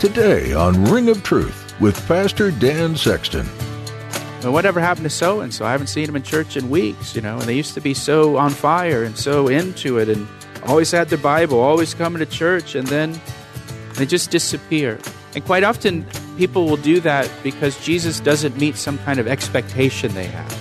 [0.00, 3.46] Today on Ring of Truth with Pastor Dan Sexton.
[4.42, 5.66] Well, whatever happened to so and so?
[5.66, 7.92] I haven't seen them in church in weeks, you know, and they used to be
[7.92, 10.26] so on fire and so into it and
[10.64, 13.20] always had their Bible, always coming to church, and then
[13.96, 14.98] they just disappear.
[15.34, 16.06] And quite often,
[16.38, 20.58] people will do that because Jesus doesn't meet some kind of expectation they have.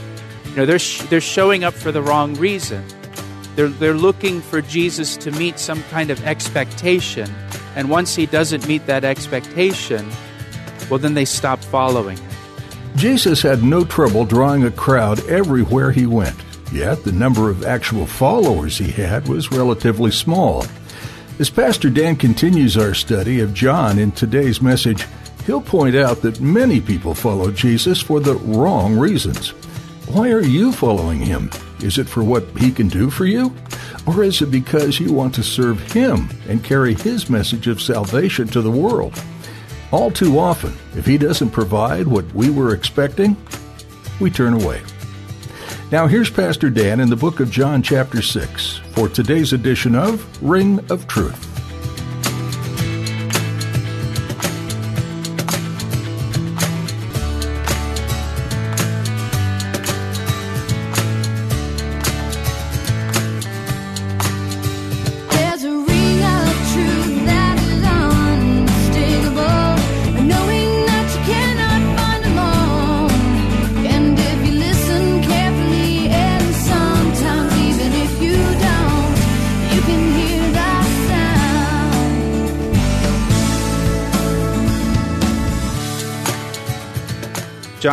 [0.47, 2.83] You know, they're, sh- they're showing up for the wrong reason.
[3.55, 7.33] They're, they're looking for Jesus to meet some kind of expectation.
[7.75, 10.09] And once he doesn't meet that expectation,
[10.89, 12.31] well, then they stop following him.
[12.95, 16.35] Jesus had no trouble drawing a crowd everywhere he went,
[16.71, 20.65] yet the number of actual followers he had was relatively small.
[21.37, 25.05] As Pastor Dan continues our study of John in today's message,
[25.45, 29.49] he'll point out that many people follow Jesus for the wrong reasons.
[30.07, 31.49] Why are you following him?
[31.81, 33.53] Is it for what he can do for you?
[34.05, 38.47] Or is it because you want to serve him and carry his message of salvation
[38.49, 39.21] to the world?
[39.91, 43.35] All too often, if he doesn't provide what we were expecting,
[44.19, 44.81] we turn away.
[45.91, 50.43] Now, here's Pastor Dan in the book of John, chapter 6, for today's edition of
[50.43, 51.58] Ring of Truth.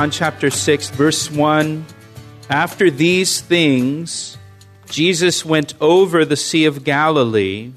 [0.07, 1.85] John chapter 6, verse 1.
[2.49, 4.39] After these things,
[4.89, 7.73] Jesus went over the Sea of Galilee,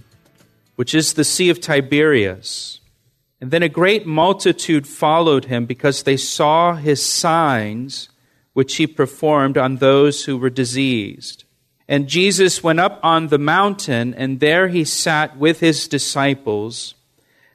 [0.75, 2.81] which is the Sea of Tiberias.
[3.41, 8.09] And then a great multitude followed him because they saw his signs
[8.53, 11.45] which he performed on those who were diseased.
[11.87, 16.93] And Jesus went up on the mountain, and there he sat with his disciples.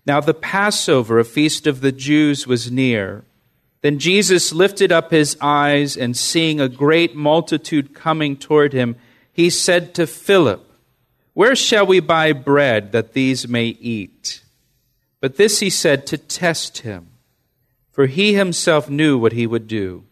[0.04, 3.24] Now the Passover, a feast of the Jews, was near.
[3.84, 8.96] Then Jesus lifted up his eyes, and seeing a great multitude coming toward him,
[9.30, 10.66] he said to Philip,
[11.34, 14.40] Where shall we buy bread that these may eat?
[15.20, 17.08] But this he said to test him,
[17.92, 20.04] for he himself knew what he would do.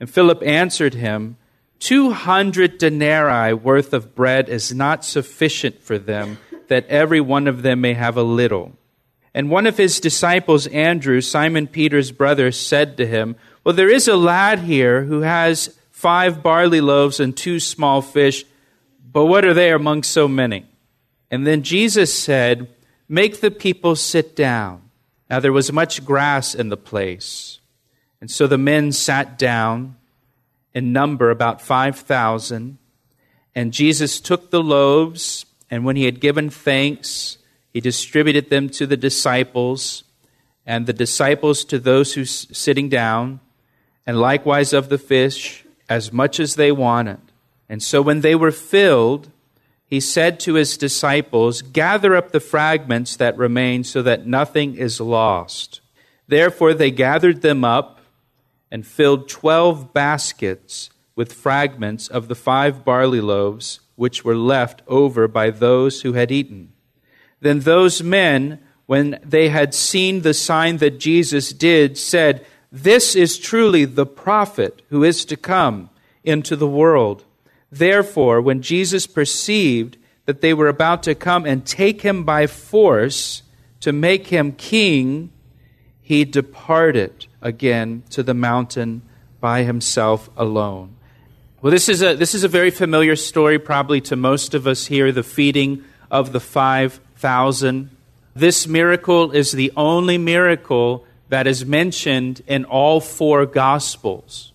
[0.00, 1.36] And Philip answered him,
[1.80, 7.60] Two hundred denarii worth of bread is not sufficient for them, that every one of
[7.60, 8.72] them may have a little.
[9.34, 14.08] And one of his disciples, Andrew, Simon Peter's brother, said to him, Well, there is
[14.08, 18.44] a lad here who has five barley loaves and two small fish,
[19.10, 20.66] but what are they among so many?
[21.30, 22.68] And then Jesus said,
[23.08, 24.82] Make the people sit down.
[25.30, 27.60] Now there was much grass in the place.
[28.20, 29.96] And so the men sat down,
[30.74, 32.78] in number about 5,000.
[33.54, 37.38] And Jesus took the loaves, and when he had given thanks,
[37.72, 40.04] he distributed them to the disciples,
[40.66, 43.40] and the disciples to those who sitting down,
[44.06, 47.20] and likewise of the fish, as much as they wanted.
[47.68, 49.30] And so when they were filled,
[49.86, 55.00] he said to his disciples, Gather up the fragments that remain so that nothing is
[55.00, 55.80] lost.
[56.26, 58.00] Therefore they gathered them up
[58.70, 65.28] and filled twelve baskets with fragments of the five barley loaves which were left over
[65.28, 66.72] by those who had eaten.
[67.42, 73.36] Then those men, when they had seen the sign that Jesus did, said, This is
[73.36, 75.90] truly the prophet who is to come
[76.22, 77.24] into the world.
[77.70, 83.42] Therefore, when Jesus perceived that they were about to come and take him by force
[83.80, 85.32] to make him king,
[86.00, 89.02] he departed again to the mountain
[89.40, 90.94] by himself alone.
[91.60, 94.86] Well, this is a, this is a very familiar story, probably to most of us
[94.86, 96.40] here the feeding of the
[97.22, 97.88] 5,000.
[98.34, 104.50] This miracle is the only miracle that is mentioned in all four Gospels.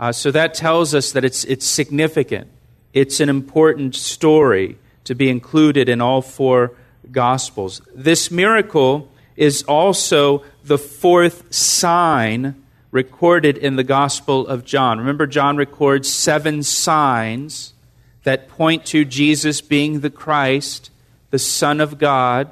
[0.00, 2.48] Uh, so that tells us that it's, it's significant.
[2.92, 6.72] It's an important story to be included in all four
[7.12, 7.80] Gospels.
[7.94, 12.60] This miracle is also the fourth sign
[12.90, 14.98] recorded in the Gospel of John.
[14.98, 17.74] Remember, John records seven signs
[18.24, 20.90] that point to Jesus being the Christ,
[21.30, 22.50] the Son of God.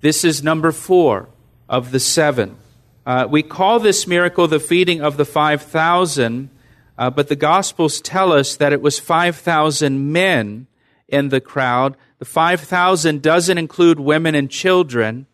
[0.00, 1.28] This is number four
[1.68, 2.56] of the seven.
[3.04, 6.50] Uh, we call this miracle the feeding of the 5,000,
[6.98, 10.66] uh, but the Gospels tell us that it was 5,000 men
[11.08, 11.96] in the crowd.
[12.18, 15.26] The 5,000 doesn't include women and children.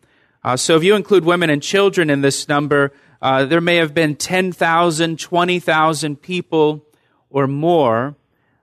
[0.43, 2.91] Uh, so if you include women and children in this number,
[3.21, 6.85] uh, there may have been 10,000, 20,000 people
[7.29, 8.15] or more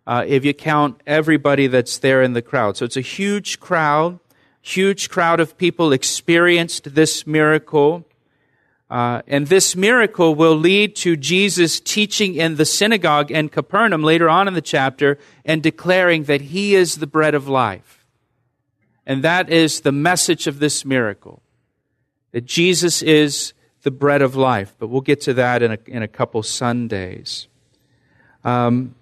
[0.06, 2.76] uh, if you count everybody that's there in the crowd.
[2.76, 4.18] So it's a huge crowd.
[4.62, 8.06] Huge crowd of people experienced this miracle.
[8.88, 14.28] Uh, and this miracle will lead to Jesus teaching in the synagogue in Capernaum later
[14.28, 18.04] on in the chapter and declaring that he is the bread of life.
[19.04, 21.42] And that is the message of this miracle
[22.32, 24.74] that Jesus is the bread of life.
[24.78, 27.46] But we'll get to that in a, in a couple Sundays.
[28.44, 28.94] Um,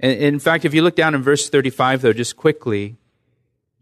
[0.00, 2.96] in fact, if you look down in verse 35, though, just quickly,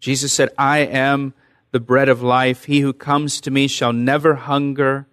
[0.00, 1.34] Jesus said, I am
[1.70, 2.64] the bread of life.
[2.64, 5.06] He who comes to me shall never hunger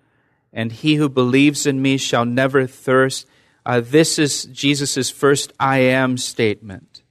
[0.55, 3.27] and he who believes in me shall never thirst.
[3.65, 7.03] Uh, this is Jesus' first I am statement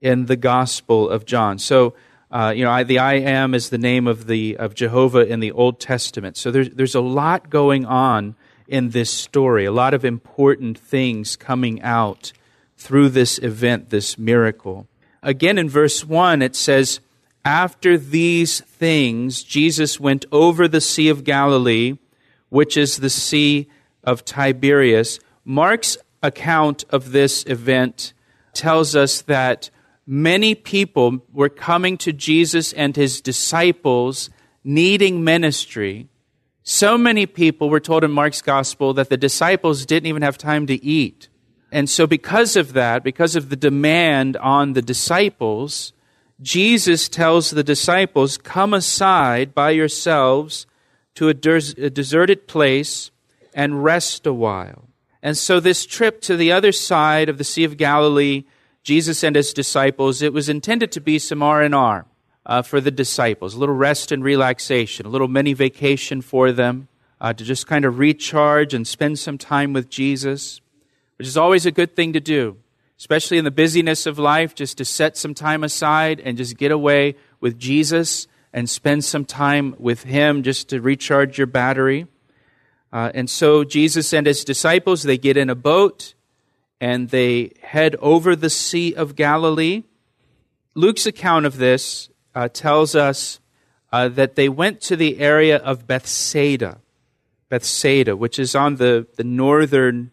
[0.00, 1.58] in the Gospel of John.
[1.58, 1.94] So,
[2.30, 5.40] uh, you know, I, the I am is the name of, the, of Jehovah in
[5.40, 6.36] the Old Testament.
[6.36, 8.36] So there's, there's a lot going on
[8.68, 12.32] in this story, a lot of important things coming out
[12.78, 14.86] through this event, this miracle.
[15.22, 17.00] Again, in verse 1, it says,
[17.44, 21.98] After these things, Jesus went over the Sea of Galilee
[22.48, 23.68] which is the Sea
[24.04, 25.20] of Tiberias.
[25.44, 28.12] Mark's account of this event
[28.52, 29.70] tells us that
[30.06, 34.30] many people were coming to Jesus and his disciples
[34.64, 36.08] needing ministry.
[36.62, 40.66] So many people were told in Mark's gospel that the disciples didn't even have time
[40.66, 41.28] to eat.
[41.70, 45.92] And so, because of that, because of the demand on the disciples,
[46.40, 50.66] Jesus tells the disciples, Come aside by yourselves
[51.14, 53.10] to a, des- a deserted place
[53.52, 54.88] and rest a while.
[55.22, 58.44] And so, this trip to the other side of the Sea of Galilee,
[58.82, 62.06] Jesus and his disciples, it was intended to be some R&R
[62.46, 66.88] uh, for the disciples, a little rest and relaxation, a little mini vacation for them
[67.20, 70.60] uh, to just kind of recharge and spend some time with Jesus,
[71.18, 72.56] which is always a good thing to do,
[72.98, 76.70] especially in the busyness of life, just to set some time aside and just get
[76.70, 82.06] away with Jesus and spend some time with Him just to recharge your battery.
[82.92, 86.14] Uh, and so Jesus and his disciples, they get in a boat
[86.80, 89.82] and they head over the Sea of Galilee.
[90.74, 93.40] Luke's account of this uh, tells us
[93.92, 96.80] uh, that they went to the area of Bethsaida,
[97.48, 100.10] Bethsaida, which is on the, the northern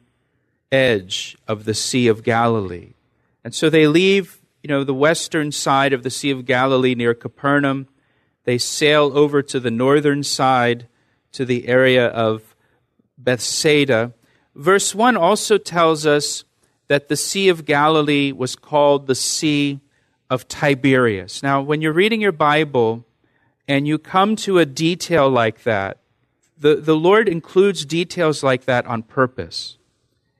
[0.75, 2.94] edge of the Sea of Galilee.
[3.44, 7.13] And so they leave, you know, the western side of the Sea of Galilee near
[7.13, 7.88] Capernaum,
[8.44, 10.88] they sail over to the northern side
[11.31, 12.56] to the area of
[13.18, 14.13] Bethsaida.
[14.56, 16.44] Verse 1 also tells us
[16.88, 19.80] that the Sea of Galilee was called the Sea
[20.30, 21.42] of Tiberias.
[21.42, 23.06] Now, when you're reading your Bible
[23.68, 25.98] and you come to a detail like that,
[26.57, 29.78] the, the Lord includes details like that on purpose.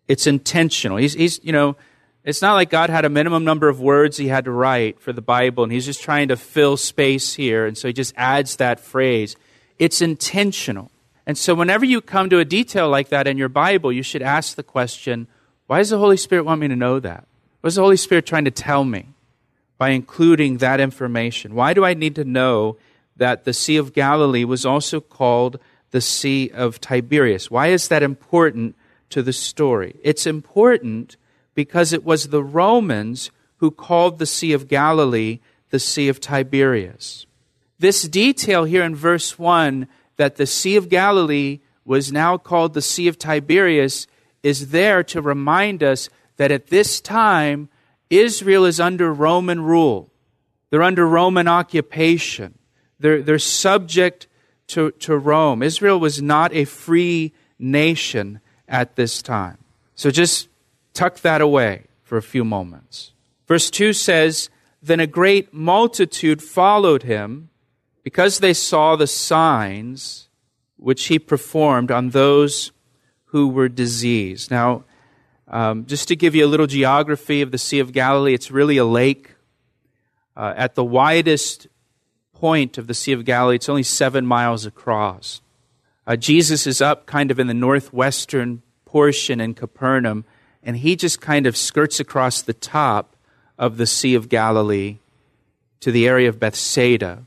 [0.08, 0.98] It's intentional.
[0.98, 1.76] He's, he's, you know,
[2.24, 5.14] it's not like God had a minimum number of words he had to write for
[5.14, 8.56] the Bible, and he's just trying to fill space here, and so he just adds
[8.56, 9.36] that phrase.
[9.78, 10.92] It's intentional.
[11.28, 14.22] And so, whenever you come to a detail like that in your Bible, you should
[14.22, 15.28] ask the question
[15.68, 17.28] why does the Holy Spirit want me to know that?
[17.62, 19.08] What is the Holy Spirit trying to tell me
[19.78, 21.56] by including that information?
[21.56, 22.78] Why do I need to know
[23.18, 25.60] that the Sea of Galilee was also called
[25.92, 27.50] the Sea of Tiberias?
[27.50, 28.76] Why is that important
[29.16, 29.98] to the story?
[30.04, 31.16] It's important
[31.54, 37.26] because it was the Romans who called the Sea of Galilee the Sea of Tiberias.
[37.80, 42.82] This detail here in verse 1 that the Sea of Galilee was now called the
[42.82, 44.06] Sea of Tiberias
[44.44, 47.70] is there to remind us that at this time,
[48.10, 50.12] Israel is under Roman rule.
[50.70, 52.58] They're under Roman occupation.
[53.00, 54.28] They're, they're subject
[54.68, 55.64] to, to Rome.
[55.64, 59.58] Israel was not a free nation at this time.
[59.96, 60.48] So just
[60.94, 63.12] tuck that away for a few moments.
[63.48, 64.50] Verse 2 says,
[64.82, 67.50] Then a great multitude followed him
[68.04, 70.30] because they saw the signs
[70.78, 72.72] which he performed on those
[73.26, 74.52] who were diseased.
[74.52, 74.84] Now,
[75.48, 78.78] um, just to give you a little geography of the Sea of Galilee, it's really
[78.78, 79.32] a lake.
[80.38, 81.68] Uh, at the widest
[82.36, 83.56] point of the Sea of Galilee.
[83.56, 85.42] It's only seven miles across.
[86.08, 90.26] Uh, Jesus is up kind of in the northwestern portion in Capernaum,
[90.62, 93.16] and he just kind of skirts across the top
[93.58, 94.98] of the Sea of Galilee
[95.80, 97.26] to the area of Bethsaida.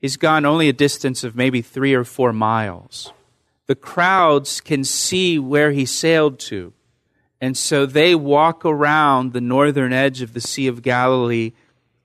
[0.00, 3.12] He's gone only a distance of maybe three or four miles.
[3.66, 6.72] The crowds can see where he sailed to,
[7.40, 11.52] and so they walk around the northern edge of the Sea of Galilee,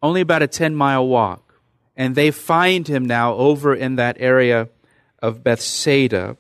[0.01, 1.59] only about a 10 mile walk.
[1.95, 4.69] And they find him now over in that area
[5.21, 6.37] of Bethsaida,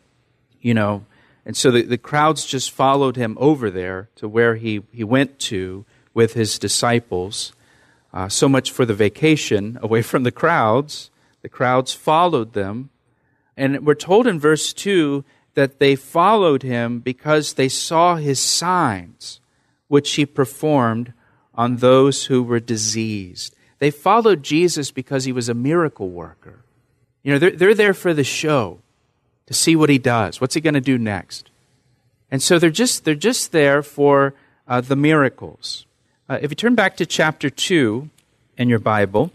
[0.61, 1.05] you know.
[1.45, 5.39] And so the, the crowds just followed him over there to where he, he went
[5.39, 7.53] to with his disciples.
[8.13, 11.09] Uh, so much for the vacation away from the crowds.
[11.41, 12.89] The crowds followed them.
[13.57, 15.23] And we're told in verse 2
[15.53, 19.39] that they followed him because they saw his signs,
[19.87, 21.13] which he performed
[21.53, 23.55] on those who were diseased.
[23.79, 26.63] They followed Jesus because he was a miracle worker.
[27.23, 28.79] You know, they're, they're there for the show,
[29.45, 30.39] to see what he does.
[30.39, 31.49] What's he going to do next?
[32.31, 34.33] And so they're just, they're just there for
[34.67, 35.85] uh, the miracles.
[36.29, 38.09] Uh, if you turn back to chapter 2
[38.57, 39.31] in your Bible,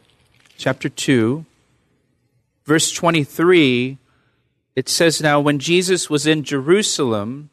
[0.56, 1.44] chapter 2,
[2.64, 3.98] verse 23,
[4.74, 7.50] it says, Now, when Jesus was in Jerusalem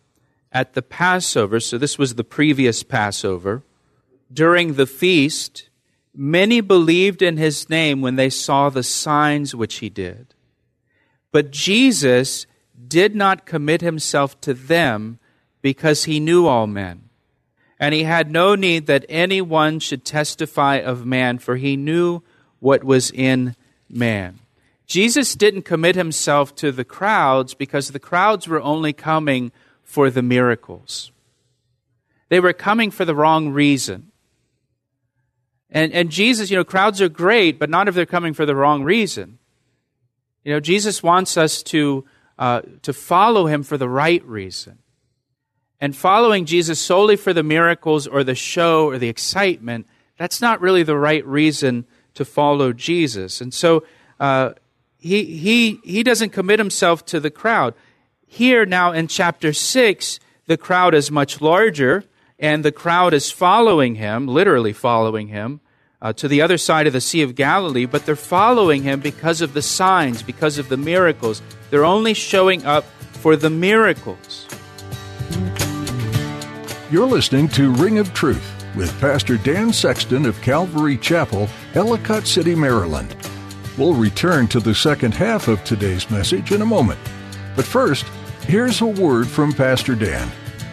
[0.51, 3.63] at the Passover, so this was the previous Passover,
[4.31, 5.67] during the feast,
[6.15, 10.33] many believed in his name when they saw the signs which he did.
[11.31, 12.45] But Jesus
[12.87, 15.19] did not commit himself to them
[15.61, 17.09] because he knew all men.
[17.79, 22.21] And he had no need that anyone should testify of man, for he knew
[22.59, 23.55] what was in
[23.89, 24.39] man.
[24.85, 29.51] Jesus didn't commit himself to the crowds because the crowds were only coming
[29.81, 31.11] for the miracles.
[32.29, 34.12] They were coming for the wrong reason.
[35.73, 38.55] And, and Jesus, you know, crowds are great, but not if they're coming for the
[38.55, 39.39] wrong reason.
[40.43, 42.05] You know, Jesus wants us to,
[42.37, 44.77] uh, to follow him for the right reason.
[45.81, 49.87] And following Jesus solely for the miracles or the show or the excitement,
[50.17, 53.41] that's not really the right reason to follow Jesus.
[53.41, 53.83] And so
[54.19, 54.51] uh,
[54.99, 57.73] he, he, he doesn't commit himself to the crowd.
[58.27, 62.03] Here now in chapter 6, the crowd is much larger,
[62.43, 65.61] and the crowd is following him, literally following him,
[66.01, 69.39] uh, to the other side of the Sea of Galilee, but they're following him because
[69.39, 71.41] of the signs, because of the miracles.
[71.69, 72.83] They're only showing up
[73.13, 74.45] for the miracles.
[76.91, 78.45] You're listening to Ring of Truth
[78.75, 83.15] with Pastor Dan Sexton of Calvary Chapel, Ellicott City, Maryland.
[83.77, 86.99] We'll return to the second half of today's message in a moment.
[87.55, 88.05] But first,
[88.41, 90.29] here's a word from Pastor Dan.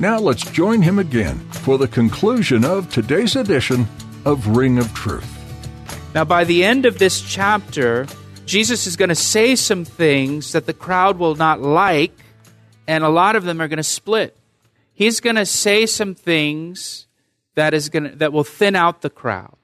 [0.00, 3.86] Now let's join him again for the conclusion of today's edition
[4.24, 5.30] of Ring of Truth.
[6.14, 8.06] Now, by the end of this chapter,
[8.44, 12.12] Jesus is going to say some things that the crowd will not like,
[12.88, 14.36] and a lot of them are going to split.
[14.92, 17.06] He's going to say some things
[17.54, 19.56] that is going to, that will thin out the crowd,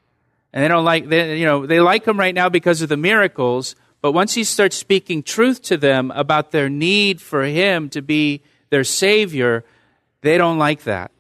[0.53, 2.97] and they don't like they, you know they like him right now because of the
[2.97, 3.75] miracles.
[4.01, 8.43] But once he starts speaking truth to them about their need for him to be
[8.71, 9.65] their savior,
[10.23, 11.11] they don't like that,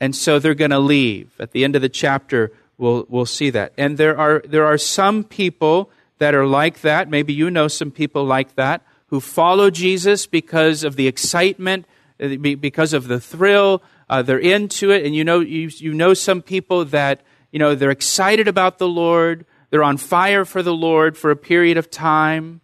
[0.00, 1.32] and so they're going to leave.
[1.40, 3.72] At the end of the chapter, we'll we'll see that.
[3.76, 7.08] And there are there are some people that are like that.
[7.08, 11.86] Maybe you know some people like that who follow Jesus because of the excitement,
[12.18, 13.82] because of the thrill.
[14.08, 17.74] Uh, they're into it, and you know you you know some people that you know
[17.74, 19.44] they're excited about the Lord.
[19.70, 22.62] They're on fire for the Lord for a period of time,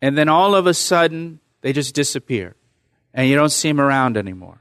[0.00, 2.54] and then all of a sudden they just disappear,
[3.12, 4.58] and you don't see them around anymore.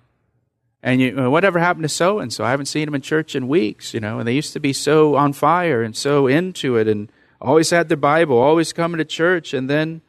[0.86, 2.44] And you, uh, whatever happened to so and so?
[2.46, 4.20] I haven't seen them in church in weeks, you know.
[4.20, 7.12] And they used to be so on fire and so into it, and
[7.42, 10.01] always had their Bible, always coming to church, and then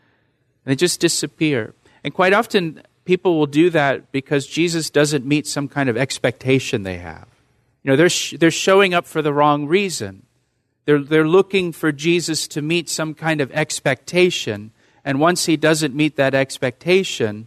[0.65, 1.75] they just disappear.
[2.05, 6.83] And quite often, people will do that because Jesus doesn't meet some kind of expectation
[6.83, 7.27] they have.
[7.83, 10.27] You know, they're sh- they're showing up for the wrong reason.
[10.85, 14.73] They're they're looking for Jesus to meet some kind of expectation,
[15.07, 17.47] and once he doesn't meet that expectation,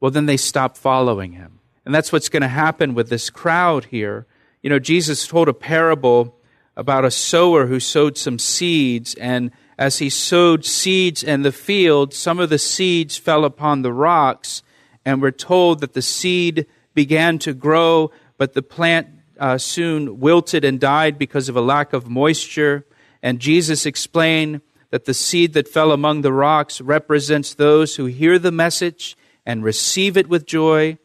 [0.00, 1.57] well, then they stop following him.
[1.88, 4.26] And that's what's going to happen with this crowd here.
[4.62, 6.38] You know, Jesus told a parable
[6.76, 12.12] about a sower who sowed some seeds, and as he sowed seeds in the field,
[12.12, 14.62] some of the seeds fell upon the rocks,
[15.06, 19.08] and we're told that the seed began to grow, but the plant
[19.40, 22.84] uh, soon wilted and died because of a lack of moisture.
[23.22, 28.38] And Jesus explained that the seed that fell among the rocks represents those who hear
[28.38, 29.16] the message
[29.46, 30.98] and receive it with joy.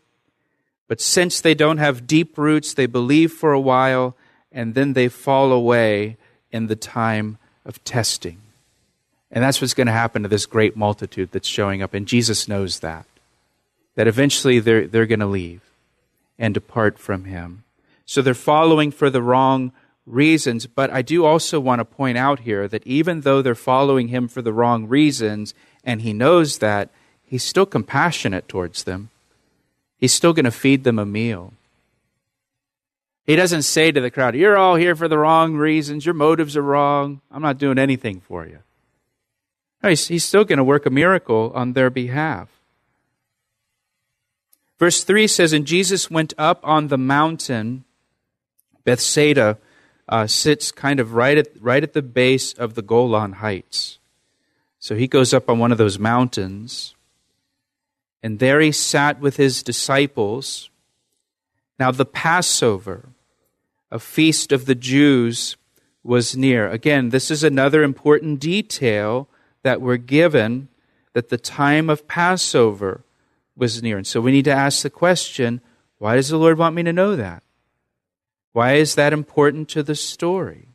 [0.87, 4.15] But since they don't have deep roots, they believe for a while
[4.51, 6.17] and then they fall away
[6.51, 8.39] in the time of testing.
[9.31, 11.93] And that's what's going to happen to this great multitude that's showing up.
[11.95, 13.07] And Jesus knows that.
[13.95, 15.61] That eventually they're, they're going to leave
[16.37, 17.63] and depart from him.
[18.05, 19.71] So they're following for the wrong
[20.05, 20.67] reasons.
[20.67, 24.27] But I do also want to point out here that even though they're following him
[24.27, 26.89] for the wrong reasons, and he knows that,
[27.23, 29.09] he's still compassionate towards them.
[30.03, 31.53] He's still going to feed them a meal.
[33.25, 36.05] He doesn't say to the crowd, You're all here for the wrong reasons.
[36.05, 37.21] Your motives are wrong.
[37.31, 38.59] I'm not doing anything for you.
[39.81, 42.49] No, he's, he's still going to work a miracle on their behalf.
[44.77, 47.85] Verse 3 says, And Jesus went up on the mountain.
[48.83, 49.57] Bethsaida
[50.09, 53.99] uh, sits kind of right at, right at the base of the Golan Heights.
[54.79, 56.93] So he goes up on one of those mountains.
[58.23, 60.69] And there he sat with his disciples.
[61.77, 63.09] Now, the Passover,
[63.91, 65.57] a feast of the Jews,
[66.03, 66.69] was near.
[66.69, 69.27] Again, this is another important detail
[69.63, 70.69] that we're given
[71.11, 73.03] that the time of Passover
[73.55, 73.97] was near.
[73.97, 75.61] And so we need to ask the question
[75.99, 77.43] why does the Lord want me to know that?
[78.51, 80.69] Why is that important to the story?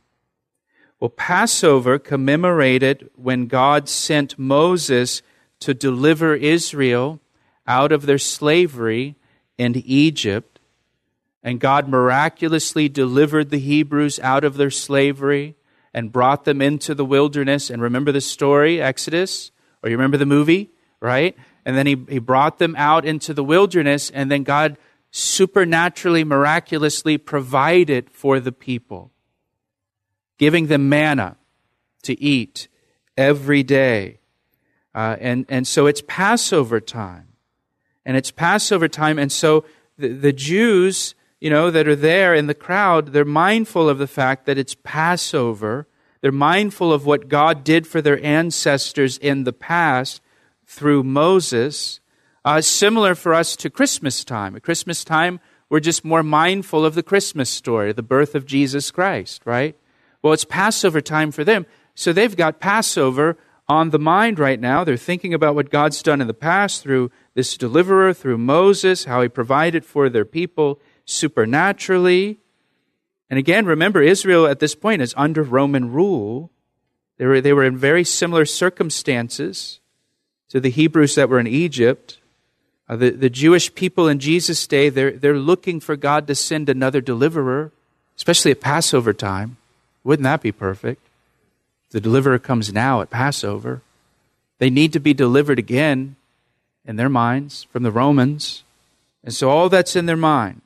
[0.99, 5.21] Well, Passover commemorated when God sent Moses
[5.59, 7.19] to deliver Israel
[7.69, 9.15] out of their slavery
[9.57, 10.59] in Egypt.
[11.41, 15.55] And God miraculously delivered the Hebrews out of their slavery
[15.93, 17.69] and brought them into the wilderness.
[17.69, 19.51] And remember the story, Exodus?
[19.81, 21.37] Or you remember the movie, right?
[21.65, 24.77] And then he, he brought them out into the wilderness, and then God
[25.11, 29.11] supernaturally, miraculously provided for the people,
[30.37, 31.37] giving them manna
[32.03, 32.67] to eat
[33.17, 34.19] every day.
[34.93, 37.28] Uh, and, and so it's Passover time.
[38.09, 39.65] And it's Passover time, and so
[39.99, 44.07] the, the Jews, you know, that are there in the crowd, they're mindful of the
[44.07, 45.85] fact that it's Passover.
[46.21, 50.23] They're mindful of what God did for their ancestors in the past
[50.65, 51.99] through Moses.
[52.43, 54.55] Uh, similar for us to Christmas time.
[54.55, 58.89] At Christmas time, we're just more mindful of the Christmas story, the birth of Jesus
[58.89, 59.77] Christ, right?
[60.23, 61.67] Well, it's Passover time for them.
[61.93, 63.37] So they've got Passover
[63.69, 64.83] on the mind right now.
[64.83, 69.21] They're thinking about what God's done in the past through this deliverer, through Moses, how
[69.21, 72.39] he provided for their people supernaturally.
[73.29, 76.49] And again, remember, Israel at this point is under Roman rule.
[77.17, 79.79] They were, they were in very similar circumstances
[80.49, 82.17] to the Hebrews that were in Egypt.
[82.87, 86.69] Uh, the, the Jewish people in Jesus' day, they're, they're looking for God to send
[86.69, 87.71] another deliverer,
[88.17, 89.57] especially at Passover time.
[90.03, 91.08] Wouldn't that be perfect?
[91.91, 93.81] The deliverer comes now at Passover.
[94.59, 96.15] They need to be delivered again
[96.85, 98.63] in their minds from the Romans.
[99.23, 100.61] And so all that's in their mind.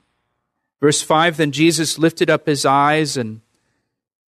[0.82, 3.42] Verse 5 Then Jesus lifted up his eyes and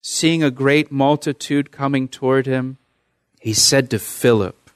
[0.01, 2.77] seeing a great multitude coming toward him,
[3.39, 4.69] he said to Philip,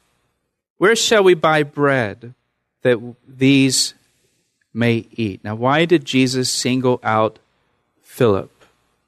[0.78, 2.34] Where shall we buy bread
[2.82, 3.93] that these
[4.73, 5.43] may eat?
[5.43, 7.39] Now, why did Jesus single out
[8.02, 8.52] Philip?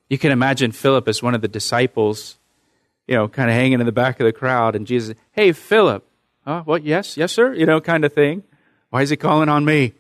[0.10, 2.38] You can imagine Philip as one of the disciples,
[3.08, 6.08] you know, kind of hanging in the back of the crowd, and Jesus, hey, Philip,
[6.44, 6.64] huh?
[6.66, 6.84] What?
[6.84, 8.44] Yes, yes, sir, you know, kind of thing.
[8.90, 9.94] Why is he calling on me?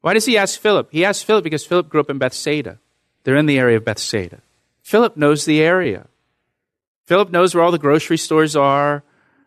[0.00, 0.88] Why does he ask Philip?
[0.90, 2.78] He asked Philip because Philip grew up in Bethsaida.
[3.24, 4.42] They're in the area of Bethsaida.
[4.82, 6.06] Philip knows the area.
[7.04, 9.04] Philip knows where all the grocery stores are,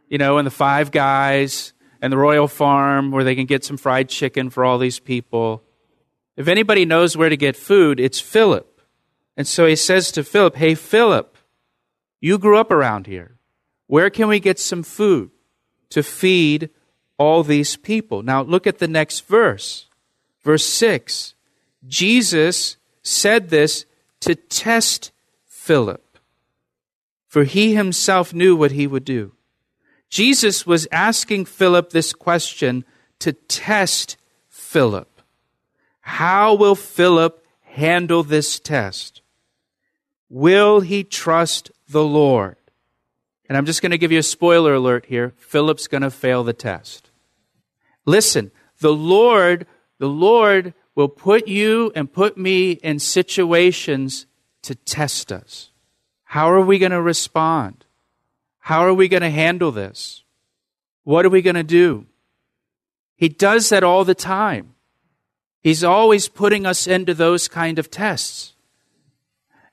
[0.08, 3.78] you know, and the Five Guys and the Royal Farm where they can get some
[3.78, 5.62] fried chicken for all these people.
[6.38, 8.82] If anybody knows where to get food, it's Philip.
[9.38, 11.35] And so he says to Philip, Hey, Philip,
[12.26, 13.38] you grew up around here.
[13.86, 15.30] Where can we get some food
[15.92, 16.72] to feed
[17.20, 18.24] all these people?
[18.24, 19.86] Now look at the next verse.
[20.44, 21.36] Verse 6
[21.88, 23.86] Jesus said this
[24.22, 25.12] to test
[25.46, 26.18] Philip,
[27.28, 29.34] for he himself knew what he would do.
[30.10, 32.86] Jesus was asking Philip this question
[33.20, 34.18] to test
[34.50, 35.22] Philip.
[36.02, 39.22] How will Philip handle this test?
[40.28, 42.58] Will he trust the Lord?
[43.48, 45.34] And I'm just going to give you a spoiler alert here.
[45.38, 47.10] Philip's going to fail the test.
[48.06, 49.68] Listen, the Lord
[49.98, 54.26] the Lord will put you and put me in situations
[54.64, 55.72] to test us.
[56.24, 57.86] How are we going to respond?
[58.60, 60.24] How are we going to handle this?
[61.04, 62.08] What are we going to do?
[63.16, 64.74] He does that all the time.
[65.62, 68.54] He's always putting us into those kind of tests.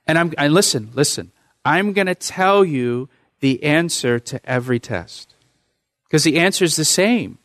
[0.07, 1.31] And I'm and listen, listen.
[1.65, 5.35] I'm going to tell you the answer to every test.
[6.05, 7.39] Because the answer is the same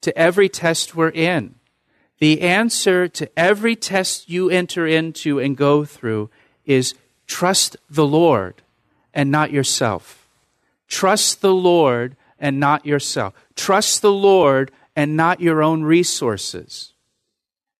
[0.00, 1.54] to every test we're in.
[2.18, 6.30] The answer to every test you enter into and go through
[6.64, 6.94] is
[7.26, 8.62] trust the Lord
[9.14, 10.28] and not yourself.
[10.86, 13.34] Trust the Lord and not yourself.
[13.56, 16.92] Trust the Lord and not your own resources.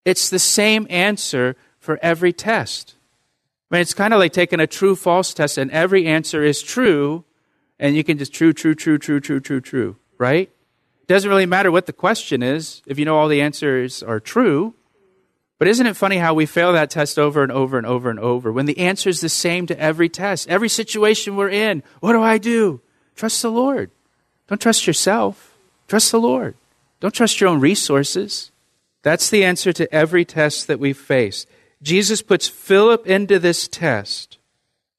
[0.05, 2.95] It's the same answer for every test.
[3.71, 6.61] I mean, it's kind of like taking a true false test and every answer is
[6.61, 7.25] true,
[7.79, 10.51] and you can just true, true, true, true, true, true, true, right?
[11.03, 14.19] It doesn't really matter what the question is if you know all the answers are
[14.19, 14.75] true.
[15.59, 18.19] But isn't it funny how we fail that test over and over and over and
[18.19, 21.83] over when the answer is the same to every test, every situation we're in?
[22.01, 22.81] What do I do?
[23.15, 23.91] Trust the Lord.
[24.49, 25.55] Don't trust yourself.
[25.87, 26.57] Trust the Lord.
[26.99, 28.51] Don't trust your own resources.
[29.03, 31.47] That's the answer to every test that we face.
[31.83, 34.39] Jesus puts Philip into this test.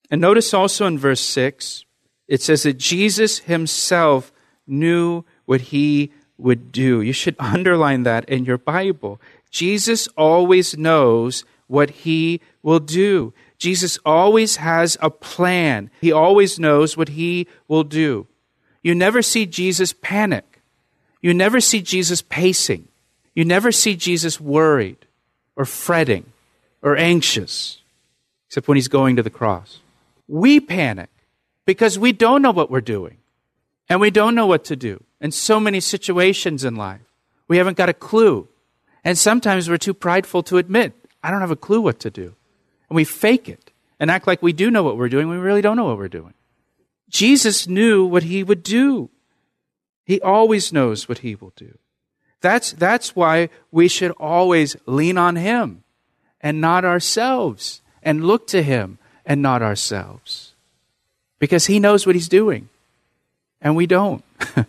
[0.10, 1.86] And notice also in verse 6,
[2.28, 4.32] it says that Jesus himself
[4.66, 7.02] knew what he would do.
[7.02, 9.22] You should underline that in your Bible.
[9.50, 13.34] Jesus always knows what he will do.
[13.58, 15.92] Jesus always has a plan.
[16.02, 18.28] He always knows what he will do.
[18.82, 20.62] You never see Jesus panic.
[21.22, 22.88] You never see Jesus pacing.
[23.36, 25.06] You never see Jesus worried
[25.56, 26.26] or fretting
[26.82, 27.80] or anxious,
[28.48, 29.80] except when he's going to the cross.
[30.28, 31.10] We panic
[31.66, 33.18] because we don't know what we're doing
[33.90, 37.02] and we don't know what to do in so many situations in life.
[37.48, 38.48] We haven't got a clue.
[39.04, 42.36] And sometimes we're too prideful to admit, I don't have a clue what to do.
[42.90, 45.28] And we fake it and act like we do know what we're doing.
[45.28, 46.34] We really don't know what we're doing.
[47.10, 49.10] Jesus knew what he would do.
[50.06, 51.78] He always knows what he will do.
[52.42, 55.84] That's, that's why we should always lean on him
[56.42, 60.54] and not ourselves and look to him and not ourselves.
[61.40, 62.70] Because he knows what he's doing
[63.62, 64.24] and we don't.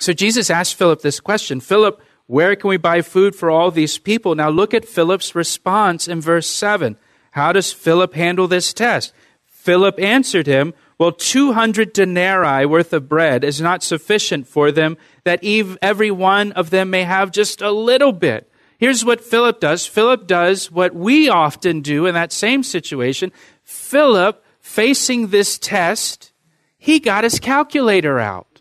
[0.00, 3.98] so Jesus asked Philip this question Philip, where can we buy food for all these
[3.98, 4.34] people?
[4.34, 6.96] Now look at Philip's response in verse 7.
[7.32, 9.12] How does Philip handle this test?
[9.46, 15.44] Philip answered him, Well, 200 denarii worth of bread is not sufficient for them, that
[15.82, 18.50] every one of them may have just a little bit.
[18.84, 23.32] Here's what Philip does Philip does what we often do in that same situation.
[23.62, 26.32] Philip, facing this test,
[26.76, 28.60] he got his calculator out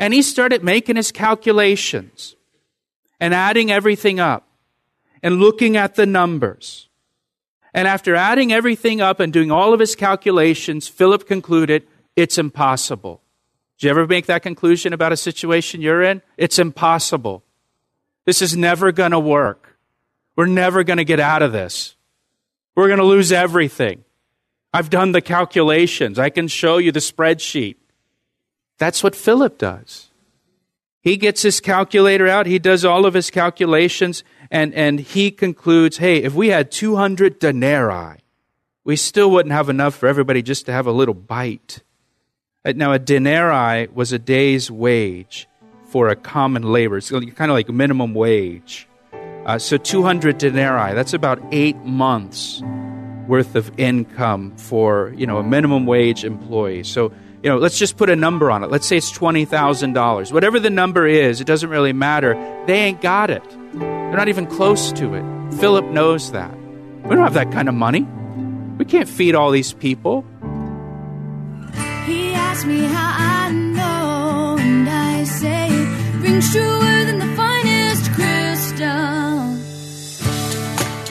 [0.00, 2.34] and he started making his calculations
[3.20, 4.48] and adding everything up
[5.22, 6.88] and looking at the numbers.
[7.72, 13.22] And after adding everything up and doing all of his calculations, Philip concluded it's impossible.
[13.78, 16.20] Did you ever make that conclusion about a situation you're in?
[16.36, 17.44] It's impossible.
[18.26, 19.78] This is never going to work.
[20.36, 21.96] We're never going to get out of this.
[22.74, 24.04] We're going to lose everything.
[24.72, 26.18] I've done the calculations.
[26.18, 27.76] I can show you the spreadsheet.
[28.78, 30.10] That's what Philip does.
[31.00, 35.98] He gets his calculator out, he does all of his calculations, and, and he concludes
[35.98, 38.18] hey, if we had 200 denarii,
[38.82, 41.80] we still wouldn't have enough for everybody just to have a little bite.
[42.64, 45.46] Uh, now, a denarii was a day's wage
[45.88, 46.96] for a common labor.
[46.96, 48.88] It's kind of like minimum wage.
[49.46, 52.62] Uh, so 200 denarii, that's about eight months
[53.28, 56.82] worth of income for, you know, a minimum wage employee.
[56.82, 58.70] So you know, let's just put a number on it.
[58.70, 60.32] Let's say it's $20,000.
[60.32, 62.34] Whatever the number is, it doesn't really matter.
[62.66, 63.48] They ain't got it.
[63.74, 65.54] They're not even close to it.
[65.60, 66.52] Philip knows that.
[67.04, 68.02] We don't have that kind of money.
[68.78, 70.24] We can't feed all these people.
[72.04, 73.25] He asked me how I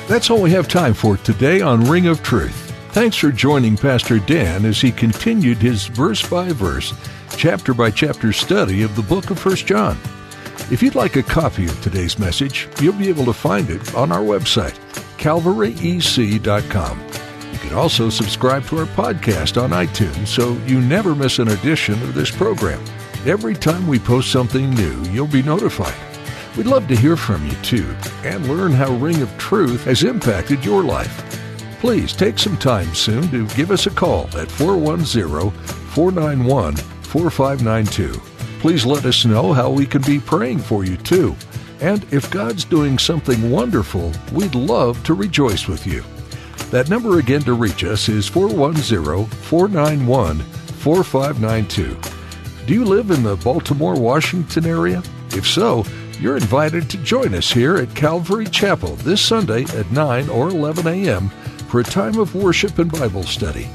[0.07, 2.71] That's all we have time for today on Ring of Truth.
[2.91, 6.93] Thanks for joining Pastor Dan as he continued his verse by verse,
[7.37, 9.97] chapter by chapter study of the book of 1 John.
[10.69, 14.11] If you'd like a copy of today's message, you'll be able to find it on
[14.11, 14.77] our website,
[15.17, 16.99] calvaryec.com.
[17.51, 21.95] You can also subscribe to our podcast on iTunes so you never miss an edition
[22.03, 22.83] of this program.
[23.25, 26.14] Every time we post something new, you'll be notified.
[26.57, 30.63] We'd love to hear from you too and learn how Ring of Truth has impacted
[30.63, 31.35] your life
[31.85, 38.19] please take some time soon to give us a call at 410 491 4592.
[38.59, 41.35] Please let us know how we can be praying for you too.
[41.81, 46.03] And if God's doing something wonderful, we'd love to rejoice with you.
[46.71, 52.65] That number again to reach us is 410 491 4592.
[52.65, 55.03] Do you live in the Baltimore, Washington area?
[55.35, 55.85] If so,
[56.19, 60.87] you're invited to join us here at Calvary Chapel this Sunday at 9 or 11
[60.87, 61.29] a.m.
[61.69, 63.69] for a time of worship and Bible study.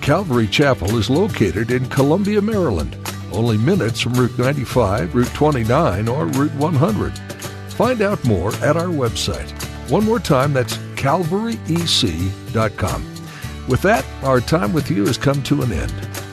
[0.00, 2.96] Calvary Chapel is located in Columbia, Maryland,
[3.32, 7.18] only minutes from Route 95, Route 29, or Route 100.
[7.72, 9.50] Find out more at our website.
[9.90, 13.06] One more time, that's calvaryec.com.
[13.68, 15.92] With that, our time with you has come to an end.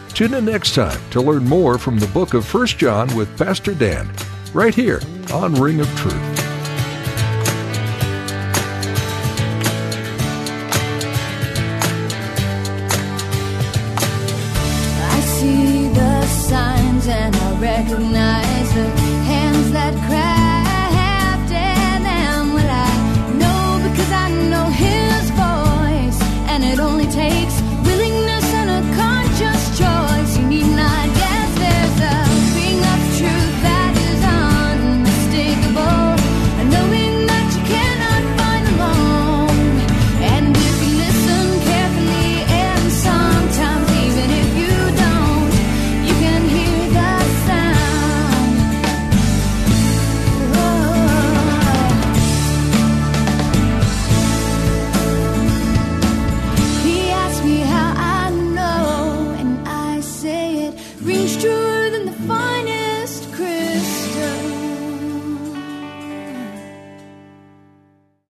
[0.10, 3.76] Tune in next time to learn more from the book of 1 John with Pastor
[3.76, 4.10] Dan,
[4.58, 5.00] right here
[5.32, 6.37] on Ring of Truth.